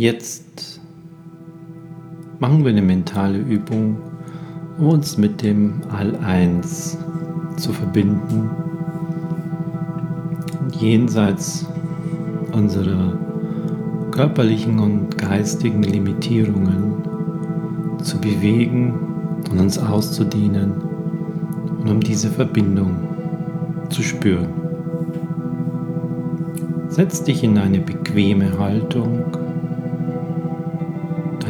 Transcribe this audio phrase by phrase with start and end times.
[0.00, 0.80] Jetzt
[2.38, 3.98] machen wir eine mentale Übung,
[4.78, 6.96] um uns mit dem All-Eins
[7.58, 8.48] zu verbinden
[10.80, 11.66] jenseits
[12.52, 13.12] unserer
[14.10, 16.94] körperlichen und geistigen Limitierungen
[18.02, 18.94] zu bewegen
[19.50, 20.72] und uns auszudehnen
[21.78, 22.96] und um diese Verbindung
[23.90, 24.48] zu spüren.
[26.88, 29.39] Setz dich in eine bequeme Haltung.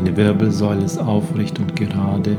[0.03, 2.35] Deine Wirbelsäule ist aufrecht und gerade.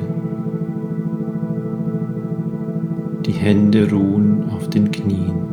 [3.24, 5.46] Die Hände ruhen auf den Knien.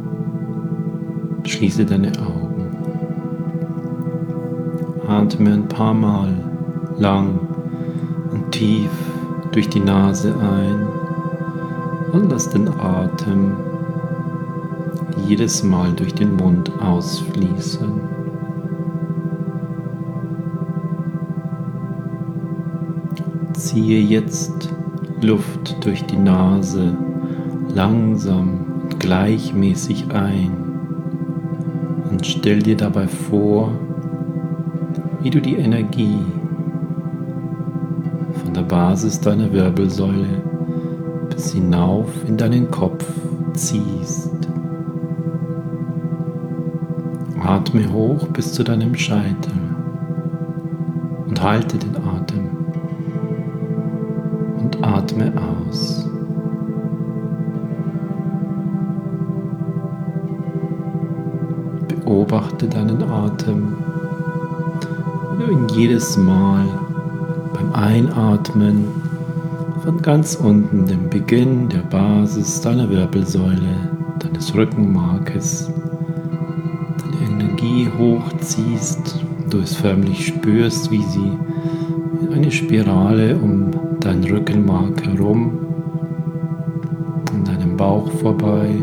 [1.45, 2.65] Schließe deine Augen.
[5.07, 6.33] Atme ein paar Mal
[6.97, 7.41] lang
[8.33, 8.89] und tief
[9.53, 10.87] durch die Nase ein
[12.15, 13.53] und lass den Atem
[15.27, 18.18] jedes Mal durch den Mund ausfließen.
[23.79, 24.75] Ziehe jetzt
[25.23, 26.97] Luft durch die Nase
[27.73, 30.51] langsam und gleichmäßig ein
[32.11, 33.71] und stell dir dabei vor,
[35.23, 36.19] wie du die Energie
[38.43, 40.43] von der Basis deiner Wirbelsäule
[41.31, 43.07] bis hinauf in deinen Kopf
[43.53, 44.49] ziehst.
[47.41, 49.53] Atme hoch bis zu deinem Scheitel
[51.29, 51.95] und halte den
[55.19, 56.05] atme aus.
[61.89, 63.77] Beobachte deinen Atem.
[65.51, 66.67] Ihn jedes Mal
[67.55, 68.85] beim Einatmen
[69.83, 73.77] von ganz unten, dem Beginn der Basis deiner Wirbelsäule,
[74.19, 75.71] deines Rückenmarkes,
[76.99, 81.33] deine Energie hochziehst, du es förmlich spürst, wie sie
[82.21, 83.68] in eine Spirale um
[84.01, 85.59] dein Rückenmark herum,
[87.33, 88.83] an deinem Bauch vorbei,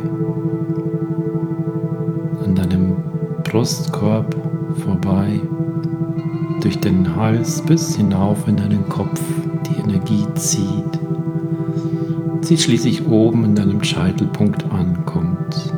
[2.44, 2.96] an deinem
[3.44, 4.36] Brustkorb
[4.84, 5.40] vorbei,
[6.62, 9.22] durch den Hals bis hinauf in deinen Kopf
[9.68, 11.00] die Energie zieht,
[12.42, 15.74] sie schließlich oben in deinem Scheitelpunkt ankommt.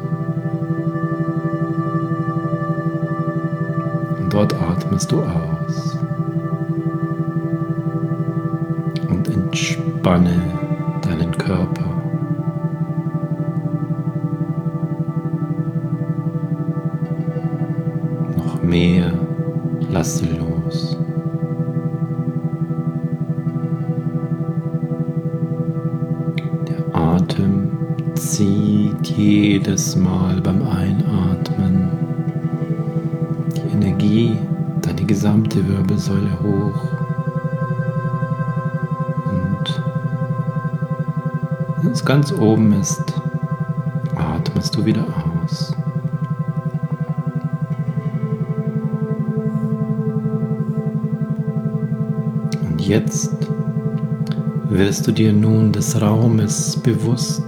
[4.19, 5.56] Und dort atmest du aus
[10.07, 10.41] entspanne
[11.01, 11.84] deinen Körper.
[18.63, 19.13] mehr
[19.90, 20.97] lasse los.
[26.68, 27.72] Der Atem
[28.16, 31.89] zieht jedes Mal beim Einatmen
[33.56, 34.38] die Energie,
[34.81, 37.06] deine gesamte Wirbelsäule hoch.
[41.97, 43.02] Es ganz oben ist,
[44.16, 45.74] atmest du wieder aus.
[52.78, 53.36] jetzt
[54.69, 57.44] wirst du dir nun des Raumes bewusst,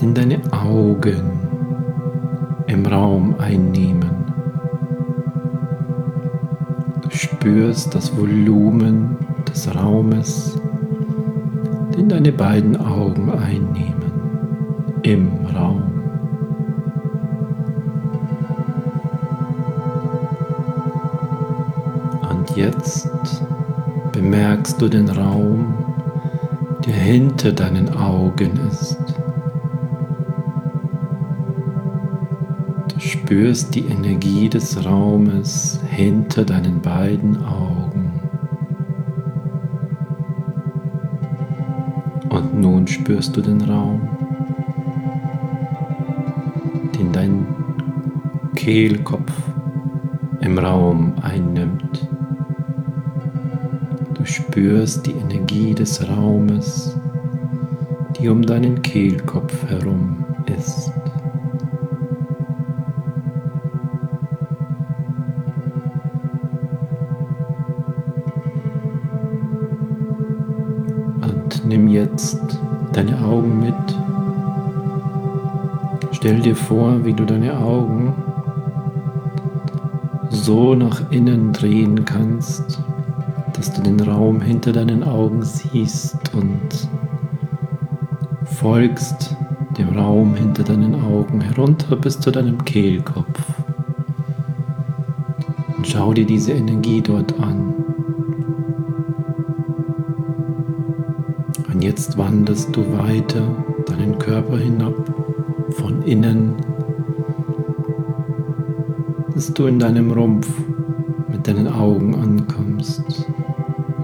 [0.00, 1.32] den deine Augen
[2.68, 4.10] im Raum einnehmen.
[7.00, 9.16] Du spürst das Volumen
[9.48, 10.61] des Raumes,
[12.12, 14.12] deine beiden Augen einnehmen
[15.02, 15.92] im Raum.
[22.54, 23.08] jetzt
[24.12, 25.74] bemerkst du den Raum,
[26.86, 28.98] der hinter deinen Augen ist.
[32.92, 37.71] Du spürst die Energie des Raumes hinter deinen beiden Augen.
[43.02, 44.00] Spürst du den Raum,
[46.96, 47.46] den dein
[48.54, 49.32] Kehlkopf
[50.40, 52.08] im Raum einnimmt.
[54.14, 56.96] Du spürst die Energie des Raumes,
[58.20, 60.92] die um deinen Kehlkopf herum ist.
[71.20, 72.38] Und nimm jetzt
[72.92, 73.74] deine Augen mit.
[76.12, 78.14] Stell dir vor, wie du deine Augen
[80.30, 82.80] so nach innen drehen kannst,
[83.54, 86.88] dass du den Raum hinter deinen Augen siehst und
[88.44, 89.36] folgst
[89.78, 93.40] dem Raum hinter deinen Augen herunter bis zu deinem Kehlkopf.
[95.76, 97.81] Und Schau dir diese Energie dort an.
[101.82, 103.42] Jetzt wanderst du weiter
[103.86, 104.94] deinen Körper hinab,
[105.70, 106.54] von innen,
[109.34, 110.48] dass du in deinem Rumpf
[111.28, 113.26] mit deinen Augen ankommst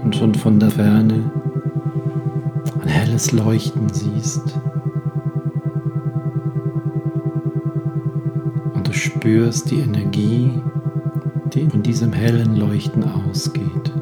[0.03, 1.31] und schon von der Ferne
[2.81, 4.59] ein helles Leuchten siehst.
[8.73, 10.61] Und du spürst die Energie,
[11.53, 13.93] die von diesem hellen Leuchten ausgeht.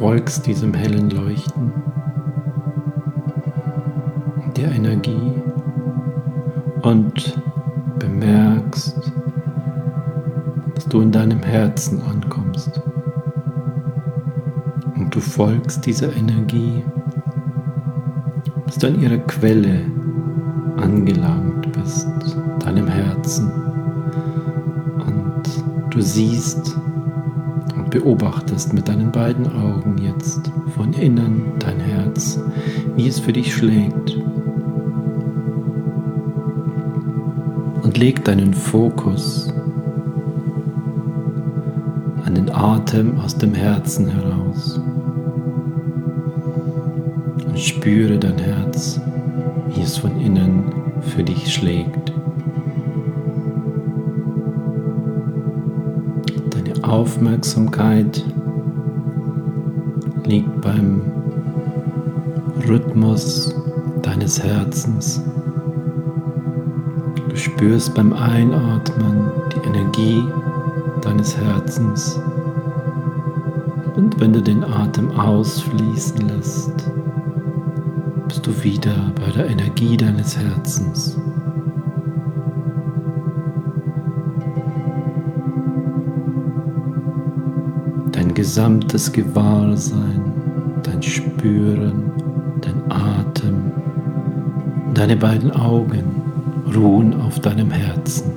[0.00, 1.74] Folgst diesem hellen Leuchten,
[4.56, 5.34] der Energie
[6.80, 7.38] und
[7.98, 9.12] bemerkst,
[10.74, 12.80] dass du in deinem Herzen ankommst.
[14.96, 16.82] Und du folgst dieser Energie,
[18.64, 19.82] bis du an ihrer Quelle
[20.78, 22.08] angelangt bist,
[22.60, 23.50] deinem Herzen.
[25.06, 25.42] Und
[25.90, 26.74] du siehst
[27.90, 32.40] beobachtest mit deinen beiden Augen jetzt von innen dein Herz,
[32.96, 34.16] wie es für dich schlägt.
[37.82, 39.52] Und leg deinen Fokus
[42.24, 44.80] an den Atem aus dem Herzen heraus.
[47.46, 49.00] Und spüre dein Herz
[49.74, 50.64] wie es von innen
[51.14, 51.99] für dich schlägt.
[57.00, 58.22] Aufmerksamkeit
[60.26, 61.00] liegt beim
[62.68, 63.54] Rhythmus
[64.02, 65.22] deines Herzens.
[67.26, 70.22] Du spürst beim Einatmen die Energie
[71.00, 72.20] deines Herzens.
[73.96, 76.90] Und wenn du den Atem ausfließen lässt,
[78.28, 81.16] bist du wieder bei der Energie deines Herzens.
[88.40, 90.32] Gesamtes Gewahrsein,
[90.82, 92.10] dein Spüren,
[92.62, 93.70] dein Atem,
[94.94, 96.22] deine beiden Augen
[96.74, 98.30] ruhen auf deinem Herzen.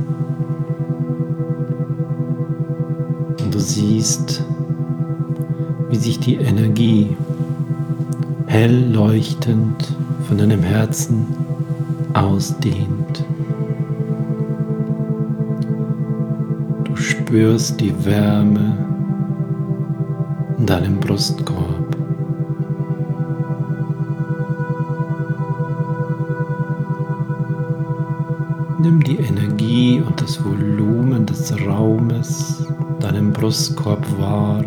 [3.41, 4.43] Und du siehst,
[5.89, 7.15] wie sich die Energie
[8.47, 9.87] hell leuchtend
[10.27, 11.27] von deinem Herzen
[12.11, 13.23] ausdehnt.
[16.83, 18.83] Du spürst die Wärme
[20.73, 21.95] deinem Brustkorb.
[28.79, 32.65] Nimm die Energie und das Volumen des Raumes
[32.99, 34.63] deinem Brustkorb wahr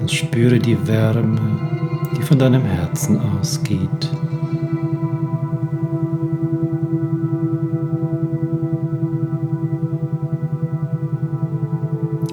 [0.00, 1.38] und spüre die Wärme
[2.16, 4.10] die von deinem Herzen ausgeht.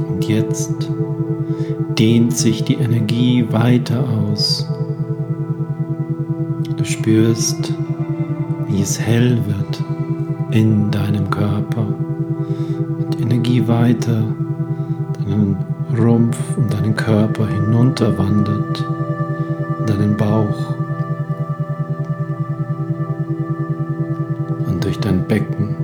[0.09, 0.89] Und jetzt
[1.95, 4.67] dehnt sich die Energie weiter aus.
[6.75, 7.73] Du spürst,
[8.67, 9.83] wie es hell wird
[10.51, 14.23] in deinem Körper und die Energie weiter
[15.19, 15.57] deinen
[15.97, 18.83] Rumpf und deinen Körper hinunterwandert
[19.87, 20.75] deinen Bauch
[24.67, 25.75] und durch dein Becken.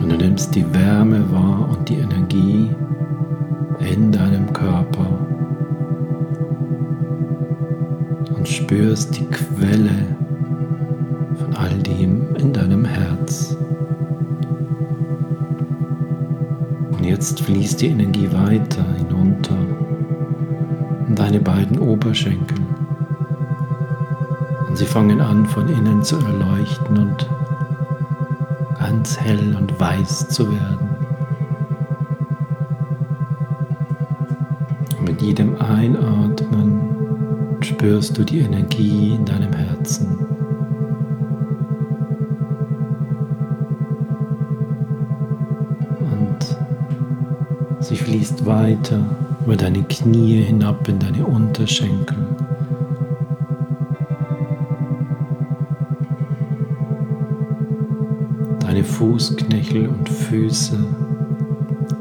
[0.00, 1.53] Und du nimmst die Wärme wahr
[2.34, 2.70] Energie
[3.92, 5.06] in deinem Körper
[8.36, 10.16] und spürst die Quelle
[11.36, 13.56] von all dem in deinem Herz.
[16.90, 19.56] Und jetzt fließt die Energie weiter hinunter
[21.10, 22.58] deine beiden Oberschenkel.
[24.68, 27.30] Und sie fangen an von innen zu erleuchten und
[28.80, 30.83] ganz hell und weiß zu werden.
[35.24, 36.80] Jedem Einatmen
[37.60, 40.18] spürst du die Energie in deinem Herzen.
[46.12, 46.58] Und
[47.80, 49.00] sie fließt weiter
[49.44, 52.16] über deine Knie hinab in deine Unterschenkel.
[58.60, 60.78] Deine Fußknöchel und Füße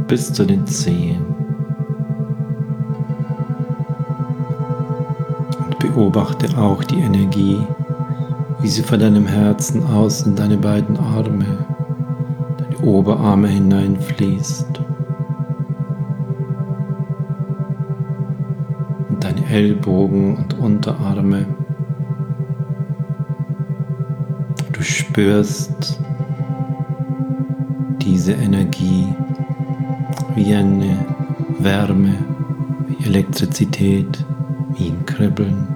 [0.08, 1.33] bis zu den Zehen.
[5.88, 7.62] Beobachte auch die Energie,
[8.62, 11.66] wie sie von deinem Herzen aus in deine beiden Arme,
[12.58, 14.82] deine Oberarme hineinfließt.
[19.54, 21.46] Ellbogen und Unterarme
[24.80, 26.00] spürst
[28.02, 29.08] diese Energie
[30.34, 31.06] wie eine
[31.60, 32.16] Wärme,
[32.88, 34.26] wie Elektrizität,
[34.78, 35.68] wie ein Kribbeln,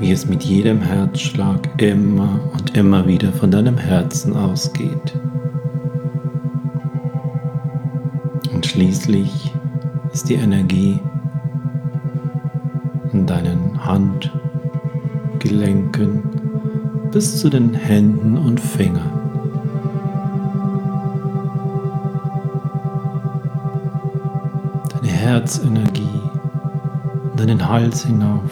[0.00, 5.18] wie es mit jedem Herzschlag immer und immer wieder von deinem Herzen ausgeht.
[8.52, 9.52] Und schließlich
[10.12, 11.00] ist die Energie
[13.12, 16.22] in deinen Handgelenken
[17.12, 19.12] bis zu den Händen und Fingern.
[24.92, 26.27] Deine Herzenergie
[27.38, 28.50] deinen Hals hinauf,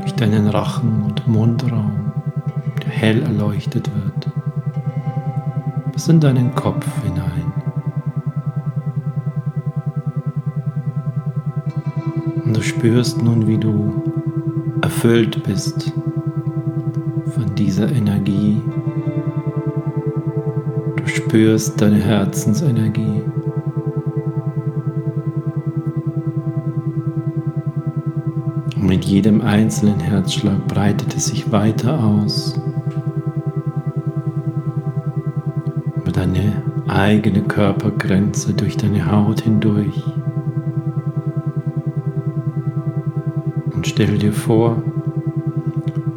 [0.00, 2.12] durch deinen Rachen und Mundraum,
[2.82, 4.30] der hell erleuchtet wird,
[5.92, 7.52] bis in deinen Kopf hinein.
[12.46, 14.02] Und du spürst nun, wie du
[14.80, 15.92] erfüllt bist
[17.34, 18.62] von dieser Energie.
[20.96, 23.29] Du spürst deine Herzensenergie.
[29.10, 32.54] Jedem einzelnen Herzschlag breitet es sich weiter aus.
[35.96, 40.02] Über deine eigene Körpergrenze durch deine Haut hindurch.
[43.74, 44.82] Und stell dir vor,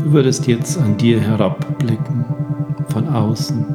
[0.04, 2.26] Du würdest jetzt an dir herabblicken
[2.90, 3.66] von außen.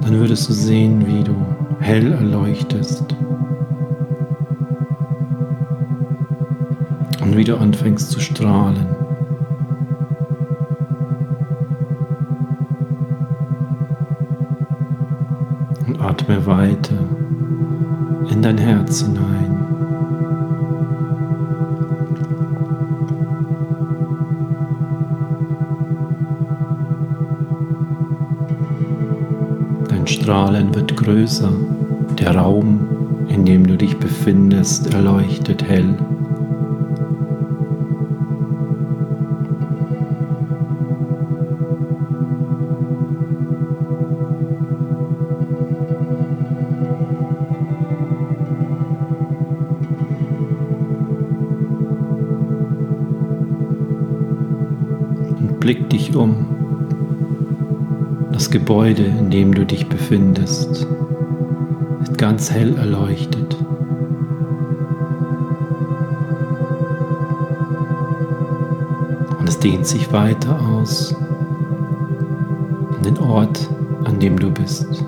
[0.00, 1.36] Dann würdest du sehen, wie du
[1.78, 3.13] hell erleuchtest.
[7.34, 8.86] Und wie du anfängst zu strahlen.
[15.84, 16.94] Und atme weiter
[18.30, 19.50] in dein Herz hinein.
[30.06, 31.52] Strahlen wird größer.
[32.18, 35.96] Der Raum, in dem du dich befindest, erleuchtet hell.
[58.66, 60.86] Gebäude, in dem du dich befindest,
[62.02, 63.58] ist ganz hell erleuchtet.
[69.38, 71.14] Und es dehnt sich weiter aus
[72.96, 73.68] an den Ort,
[74.04, 75.04] an dem du bist.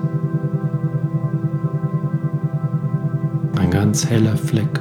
[3.59, 4.79] Ein ganz heller Fleck.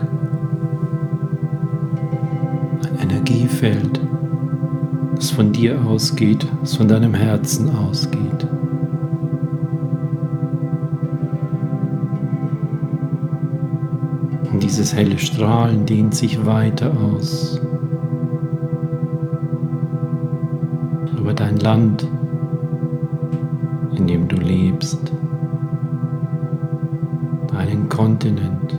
[2.83, 4.03] Ein Energiefeld
[5.15, 8.26] das von dir ausgeht, das von deinem Herzen ausgeht.
[14.77, 17.59] Dieses helle Strahlen dehnt sich weiter aus
[21.19, 22.07] über dein Land,
[23.97, 25.01] in dem du lebst,
[27.51, 28.79] deinen Kontinent.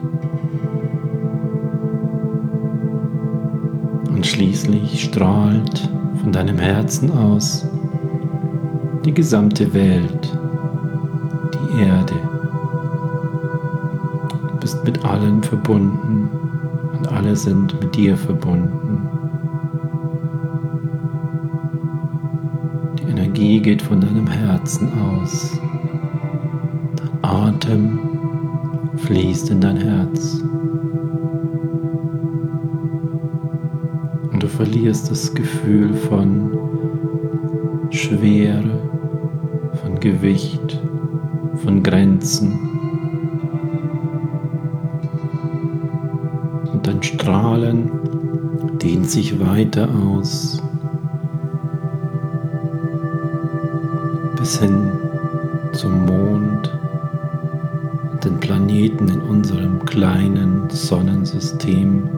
[4.07, 5.89] Und schließlich strahlt
[6.21, 7.67] von deinem Herzen aus
[9.03, 10.37] die gesamte Welt,
[11.55, 12.16] die Erde.
[15.03, 16.29] Allen verbunden
[16.97, 19.07] und alle sind mit dir verbunden.
[22.99, 25.59] Die Energie geht von deinem Herzen aus.
[26.95, 27.99] Dein Atem
[28.97, 30.41] fließt in dein Herz.
[34.47, 36.57] du verlierst das Gefühl von
[37.89, 38.79] Schwere,
[39.81, 40.81] von Gewicht,
[41.55, 42.66] von Grenzen.
[49.09, 50.61] Sich weiter aus
[54.37, 54.91] bis hin
[55.73, 56.71] zum Mond
[58.11, 62.09] und den Planeten in unserem kleinen Sonnensystem.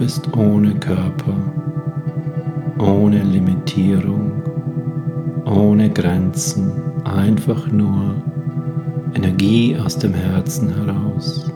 [0.00, 1.36] bist ohne Körper,
[2.78, 4.42] ohne Limitierung,
[5.44, 6.72] ohne Grenzen,
[7.04, 8.14] einfach nur
[9.12, 11.52] Energie aus dem Herzen heraus.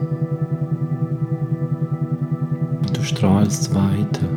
[3.25, 4.27] Strahlst weiter,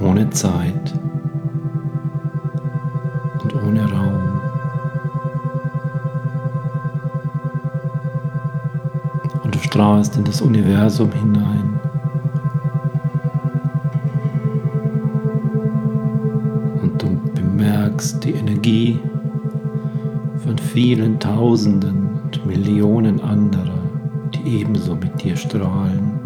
[0.00, 0.94] ohne Zeit
[3.42, 4.40] und ohne Raum.
[9.64, 11.80] strahlst in das Universum hinein.
[16.80, 19.00] Und du bemerkst die Energie
[20.38, 23.77] von vielen Tausenden und Millionen anderer,
[24.48, 26.18] ebenso mit dir strahlen,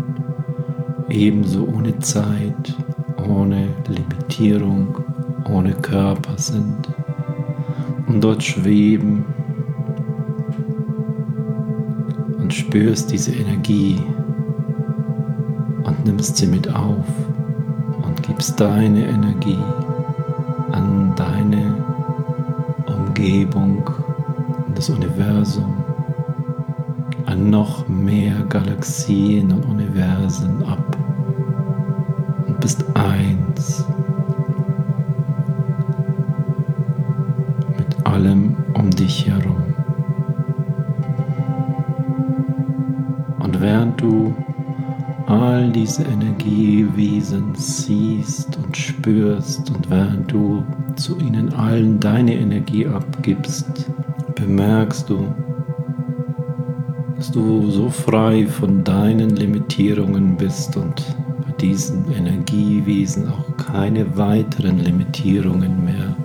[1.09, 2.77] ebenso ohne Zeit,
[3.29, 4.99] ohne Limitierung,
[5.51, 6.89] ohne Körper sind
[8.07, 9.25] und dort schweben
[12.39, 14.01] und spürst diese Energie
[15.85, 17.07] und nimmst sie mit auf
[18.05, 19.59] und gibst deine Energie
[20.71, 21.75] an deine
[22.87, 23.91] Umgebung,
[24.75, 25.72] das Universum, an
[27.51, 30.97] noch mehr Galaxien und Universen ab
[32.47, 33.85] und bist eins
[37.77, 39.63] mit allem um dich herum.
[43.39, 44.35] Und während du
[45.27, 50.65] all diese Energiewesen siehst und spürst und während du
[50.97, 53.91] zu ihnen allen deine Energie abgibst,
[54.35, 55.27] bemerkst du,
[57.23, 60.97] dass du so frei von deinen Limitierungen bist und
[61.47, 66.17] bei diesen Energiewesen auch keine weiteren Limitierungen mehr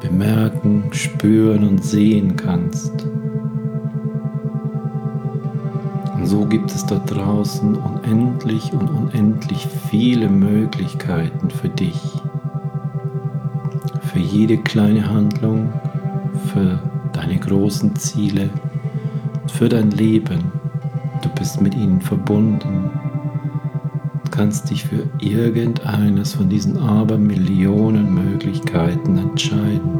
[0.00, 3.06] bemerken, spüren und sehen kannst.
[6.16, 12.02] Und so gibt es da draußen unendlich und unendlich viele Möglichkeiten für dich.
[14.12, 15.72] Für jede kleine Handlung,
[16.52, 16.80] für
[17.12, 18.50] deine großen Ziele,
[19.58, 20.52] für dein Leben.
[21.20, 22.90] Du bist mit ihnen verbunden.
[24.24, 29.98] Du kannst dich für irgendeines von diesen Abermillionen Möglichkeiten entscheiden.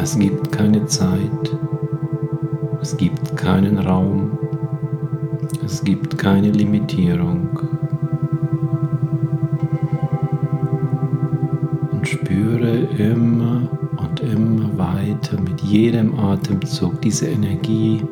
[0.00, 1.58] Es gibt keine Zeit,
[2.80, 4.38] es gibt keinen Raum,
[5.62, 7.45] es gibt keine Limitierung.
[12.86, 18.02] Immer und immer weiter mit jedem Atemzug diese Energie,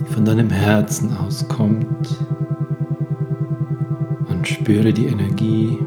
[0.00, 2.18] die von deinem Herzen auskommt.
[4.28, 5.78] Und spüre die Energie,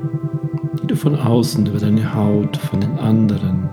[0.82, 3.70] die du von außen über deine Haut, von den anderen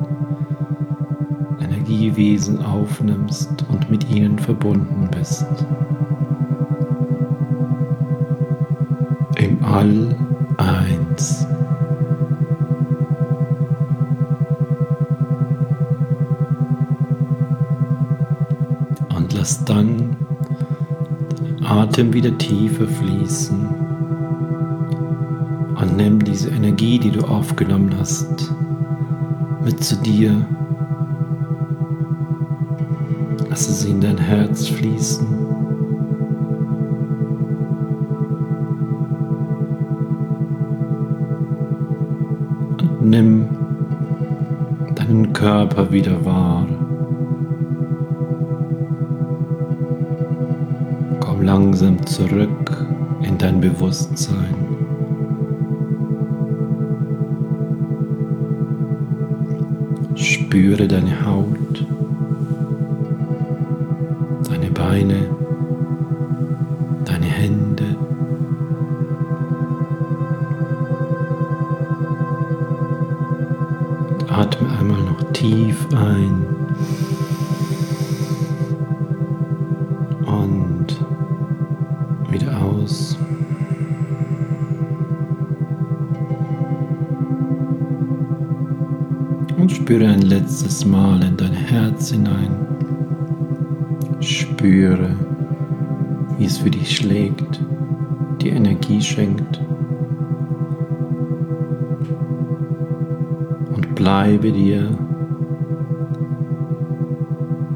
[1.61, 5.47] Energiewesen aufnimmst und mit ihnen verbunden bist.
[9.37, 10.34] Im All
[21.95, 23.69] Atem wieder tiefer fließen.
[25.77, 28.53] Und nimm diese Energie, die du aufgenommen hast,
[29.65, 30.45] mit zu dir
[33.49, 35.29] Lasse sie in dein Herz fließen.
[42.81, 43.49] Und nimm
[44.97, 46.67] deinen Körper wieder wahr.
[51.45, 52.87] Langsam zurück
[53.23, 54.55] in dein Bewusstsein.
[60.17, 61.55] Spüre deine Haut.
[64.75, 65.29] Beine,
[67.05, 67.97] deine Hände.
[74.29, 76.44] Atme einmal noch tief ein
[90.55, 92.65] letztes Mal in dein Herz hinein.
[94.21, 95.17] Spüre,
[96.39, 97.61] wie es für dich schlägt,
[98.41, 99.61] die Energie schenkt.
[103.75, 104.97] Und bleibe dir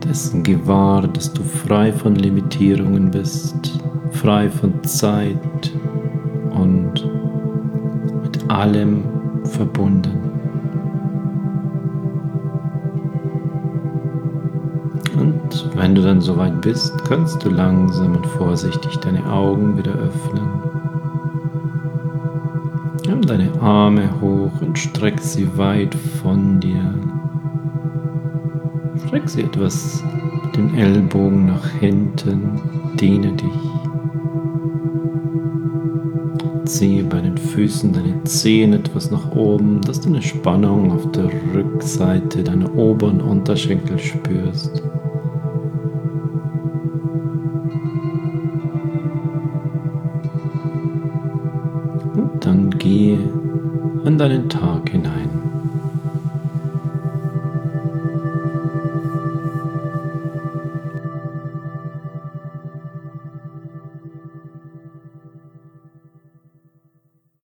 [0.04, 3.80] dessen gewahr, dass du frei von Limitierungen bist,
[4.12, 5.72] frei von Zeit
[6.52, 7.10] und
[8.22, 9.02] mit allem
[9.42, 10.17] verbunden.
[15.88, 20.46] Wenn du dann soweit bist, kannst du langsam und vorsichtig deine Augen wieder öffnen.
[23.06, 26.94] Nimm deine Arme hoch und streck sie weit von dir.
[29.06, 30.04] Streck sie etwas
[30.44, 32.60] mit den Ellbogen nach hinten.
[33.00, 33.48] Dehne dich.
[36.66, 41.30] Zieh bei den Füßen deine Zehen etwas nach oben, dass du eine Spannung auf der
[41.54, 44.82] Rückseite deiner oberen Unterschenkel spürst.
[54.18, 55.17] Und dann geh an deinen Tag hinein.